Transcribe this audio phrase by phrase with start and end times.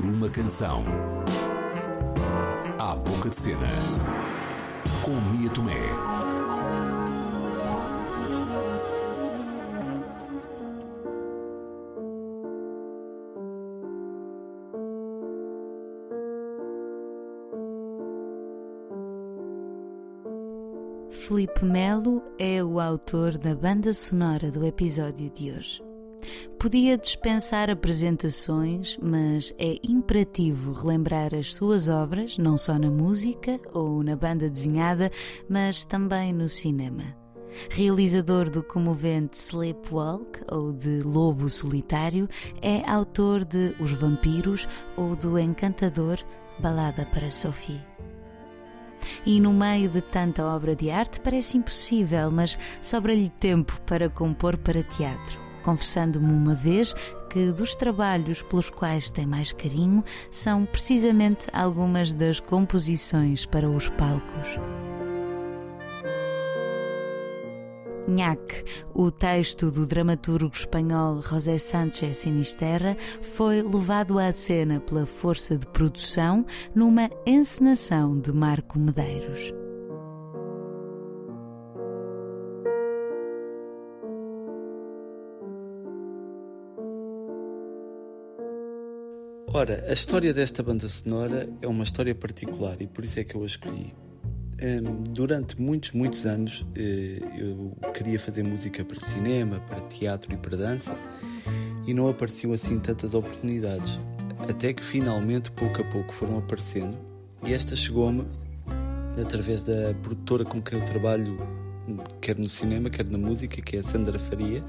[0.00, 0.82] por uma canção.
[2.78, 3.68] Há boca de cena.
[5.02, 5.74] Com Mia Tomé.
[21.10, 25.89] Felipe Melo é o autor da banda sonora do episódio de hoje.
[26.58, 34.02] Podia dispensar apresentações, mas é imperativo relembrar as suas obras, não só na música ou
[34.02, 35.10] na banda desenhada,
[35.48, 37.16] mas também no cinema.
[37.70, 42.28] Realizador do comovente Sleepwalk ou de Lobo Solitário,
[42.60, 46.18] é autor de Os Vampiros ou do encantador
[46.58, 47.80] Balada para Sophie.
[49.24, 54.58] E no meio de tanta obra de arte parece impossível, mas sobra-lhe tempo para compor
[54.58, 56.94] para teatro confessando-me uma vez
[57.30, 63.88] que dos trabalhos pelos quais tem mais carinho são precisamente algumas das composições para os
[63.90, 64.58] palcos.
[68.08, 75.56] Nhac, o texto do dramaturgo espanhol José Sánchez Sinisterra, foi levado à cena pela força
[75.56, 79.59] de produção numa encenação de Marco Medeiros.
[89.52, 93.34] Ora, a história desta banda sonora é uma história particular e por isso é que
[93.34, 93.92] eu a escolhi.
[94.62, 100.36] Um, durante muitos, muitos anos uh, eu queria fazer música para cinema, para teatro e
[100.36, 100.96] para dança
[101.84, 104.00] e não apareciam assim tantas oportunidades.
[104.48, 106.96] Até que finalmente, pouco a pouco, foram aparecendo
[107.44, 108.24] e esta chegou-me
[109.20, 111.36] através da produtora com quem eu trabalho,
[112.20, 114.64] quer no cinema, quer na música, que é a Sandra Faria.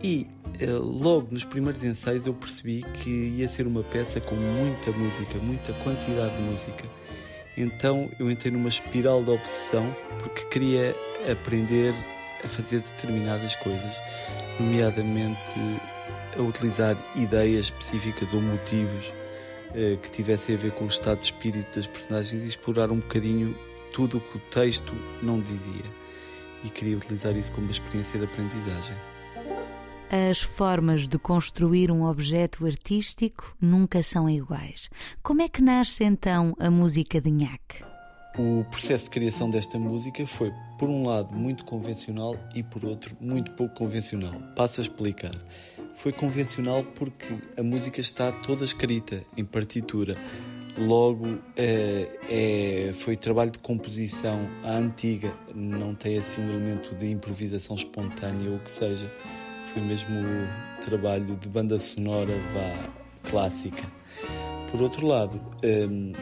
[0.00, 0.43] E eh,
[0.80, 5.72] logo nos primeiros ensaios eu percebi que ia ser uma peça com muita música, muita
[5.74, 6.84] quantidade de música.
[7.56, 10.94] Então eu entrei numa espiral de obsessão porque queria
[11.30, 11.94] aprender
[12.42, 13.96] a fazer determinadas coisas,
[14.60, 15.58] nomeadamente
[16.36, 19.12] a utilizar ideias específicas ou motivos
[19.74, 22.98] eh, que tivessem a ver com o estado de espírito das personagens e explorar um
[22.98, 23.56] bocadinho
[23.92, 25.84] tudo o que o texto não dizia.
[26.64, 29.13] E queria utilizar isso como uma experiência de aprendizagem.
[30.30, 34.88] As formas de construir um objeto artístico nunca são iguais.
[35.24, 37.82] Como é que nasce então a música de Nhaque?
[38.38, 43.16] O processo de criação desta música foi, por um lado, muito convencional e, por outro,
[43.20, 44.32] muito pouco convencional.
[44.54, 45.34] Passo a explicar.
[45.94, 50.16] Foi convencional porque a música está toda escrita em partitura.
[50.78, 57.10] Logo, é, é, foi trabalho de composição à antiga, não tem assim um elemento de
[57.10, 59.10] improvisação espontânea ou o que seja
[59.74, 63.82] foi mesmo o trabalho de banda sonora vá, clássica.
[64.70, 66.12] Por outro lado, um,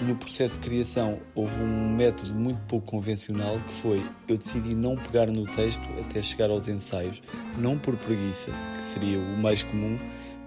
[0.00, 4.96] no processo de criação houve um método muito pouco convencional que foi eu decidi não
[4.96, 7.22] pegar no texto até chegar aos ensaios,
[7.58, 9.98] não por preguiça, que seria o mais comum,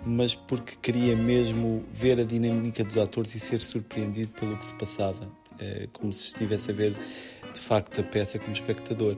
[0.03, 4.73] mas porque queria mesmo ver a dinâmica dos atores e ser surpreendido pelo que se
[4.73, 6.95] passava, eh, como se estivesse a ver
[7.53, 9.15] de facto a peça como espectador.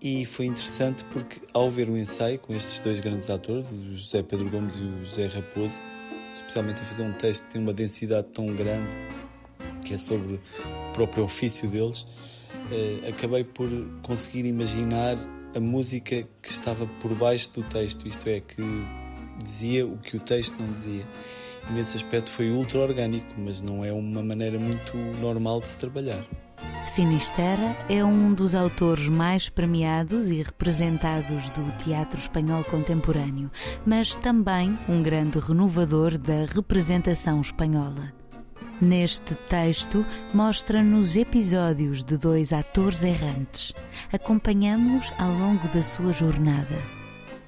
[0.00, 4.22] E foi interessante porque, ao ver o ensaio com estes dois grandes atores, o José
[4.22, 5.80] Pedro Gomes e o José Raposo,
[6.34, 8.94] especialmente a fazer um texto que tem uma densidade tão grande,
[9.84, 10.40] que é sobre o
[10.92, 12.04] próprio ofício deles,
[12.70, 13.68] eh, acabei por
[14.02, 15.16] conseguir imaginar
[15.54, 18.62] a música que estava por baixo do texto, isto é, que
[19.42, 21.04] dizia o que o texto não dizia.
[21.70, 25.80] E nesse aspecto foi ultra orgânico, mas não é uma maneira muito normal de se
[25.80, 26.22] trabalhar.
[26.86, 33.50] Sinisterra é um dos autores mais premiados e representados do teatro espanhol contemporâneo,
[33.84, 38.14] mas também um grande renovador da representação espanhola.
[38.80, 43.72] Neste texto, mostra-nos episódios de dois atores errantes.
[44.12, 46.95] Acompanhamos-los ao longo da sua jornada.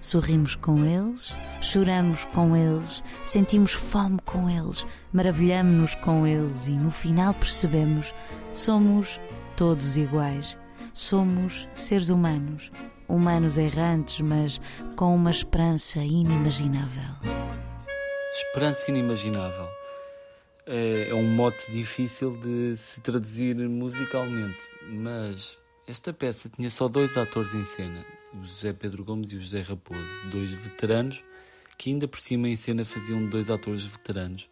[0.00, 6.90] Sorrimos com eles, choramos com eles, sentimos fome com eles, maravilhamos-nos com eles e no
[6.90, 8.14] final percebemos
[8.52, 9.20] somos
[9.56, 10.56] todos iguais.
[10.94, 12.72] Somos seres humanos,
[13.08, 14.60] humanos errantes, mas
[14.96, 17.14] com uma esperança inimaginável.
[18.34, 19.68] Esperança inimaginável.
[20.66, 25.56] É, é um mote difícil de se traduzir musicalmente, mas
[25.86, 29.62] esta peça tinha só dois atores em cena, o José Pedro Gomes e o José
[29.62, 31.22] Raposo, dois veteranos
[31.78, 34.50] que ainda por cima em cena faziam dois atores veteranos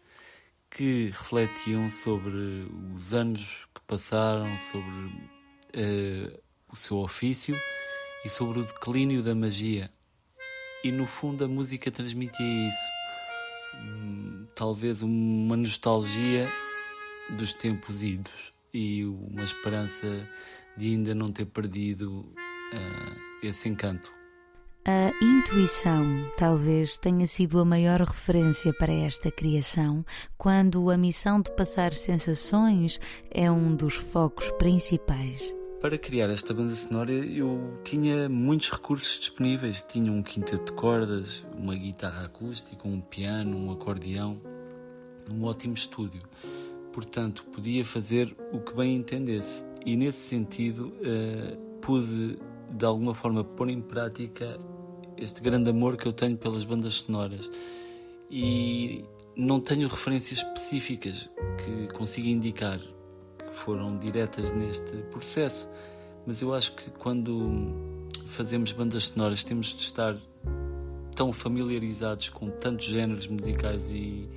[0.69, 6.39] que refletiam sobre os anos que passaram, sobre uh,
[6.71, 7.55] o seu ofício
[8.23, 9.89] e sobre o declínio da magia.
[10.83, 12.87] E no fundo a música transmitia isso.
[13.75, 16.49] Hum, talvez uma nostalgia
[17.35, 20.07] dos tempos idos e uma esperança
[20.77, 22.33] de ainda não ter perdido
[22.73, 24.17] uh, esse encanto.
[24.85, 30.05] A intuição talvez tenha sido a maior referência para esta criação,
[30.37, 32.97] quando a missão de passar sensações
[33.29, 35.53] é um dos focos principais.
[35.81, 39.83] Para criar esta banda sonora, eu tinha muitos recursos disponíveis.
[39.87, 44.41] Tinha um quinteto de cordas, uma guitarra acústica, um piano, um acordeão,
[45.29, 46.23] um ótimo estúdio.
[46.93, 49.65] Portanto, podia fazer o que bem entendesse.
[49.85, 54.57] E nesse sentido, uh, pude de alguma forma pôr em prática
[55.17, 57.49] este grande amor que eu tenho pelas bandas sonoras.
[58.29, 59.03] E
[59.35, 61.29] não tenho referências específicas
[61.63, 65.69] que consiga indicar que foram diretas neste processo,
[66.25, 70.17] mas eu acho que quando fazemos bandas sonoras temos de estar
[71.15, 74.27] tão familiarizados com tantos géneros musicais e,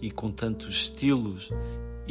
[0.00, 1.50] e com tantos estilos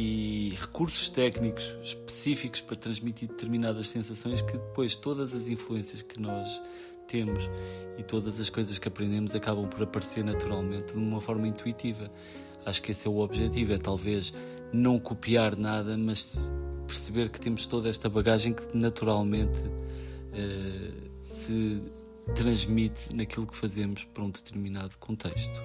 [0.02, 6.58] e recursos técnicos específicos para transmitir determinadas sensações que depois todas as influências que nós
[7.06, 7.50] temos
[7.98, 12.10] e todas as coisas que aprendemos acabam por aparecer naturalmente de uma forma intuitiva.
[12.64, 14.32] Acho que esse é o objetivo, é talvez
[14.72, 16.50] não copiar nada, mas
[16.86, 21.92] perceber que temos toda esta bagagem que naturalmente uh, se
[22.34, 25.60] transmite naquilo que fazemos para um determinado contexto.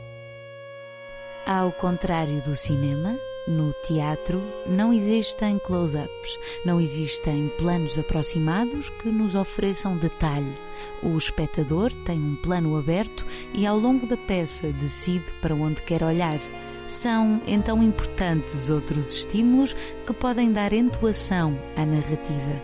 [1.45, 3.17] Ao contrário do cinema,
[3.47, 10.51] no teatro não existem close-ups, não existem planos aproximados que nos ofereçam detalhe.
[11.03, 16.01] O espectador tem um plano aberto e ao longo da peça decide para onde quer
[16.01, 16.39] olhar.
[16.87, 19.75] São então importantes outros estímulos
[20.05, 22.61] que podem dar entoação à narrativa.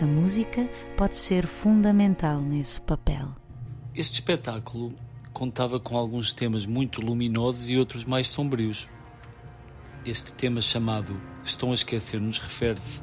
[0.00, 3.28] A música pode ser fundamental nesse papel.
[3.94, 4.92] Este espetáculo
[5.32, 8.88] contava com alguns temas muito luminosos e outros mais sombrios
[10.08, 13.02] este tema chamado Estão a Esquecer-nos refere-se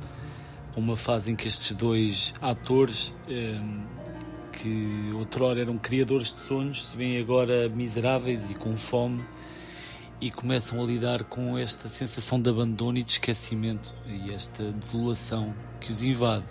[0.75, 3.83] a uma fase em que estes dois atores, ehm,
[4.51, 9.23] que outrora eram criadores de sonhos, se veem agora miseráveis e com fome
[10.19, 15.55] e começam a lidar com esta sensação de abandono e de esquecimento e esta desolação
[15.79, 16.47] que os invade.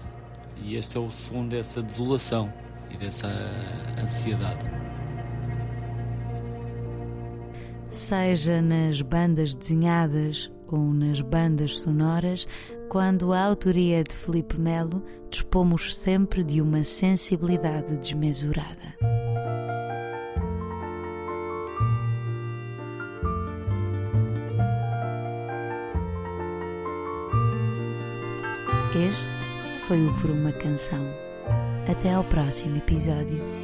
[0.63, 2.53] E este é o som dessa desolação
[2.91, 3.29] e dessa
[4.01, 4.94] ansiedade
[7.95, 12.47] seja nas bandas desenhadas ou nas bandas sonoras,
[12.89, 18.95] quando a autoria de Felipe Melo, dispomos sempre de uma sensibilidade desmesurada.
[29.09, 29.35] Este
[29.87, 31.05] foi o Por uma Canção.
[31.89, 33.64] Até ao próximo episódio.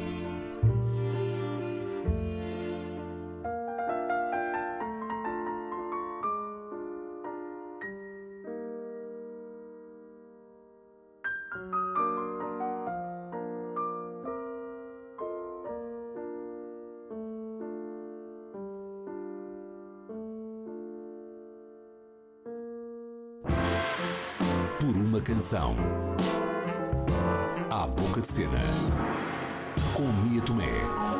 [25.21, 25.75] Canção.
[27.69, 28.59] À boca de cena.
[29.93, 31.10] Com Mia Tomé.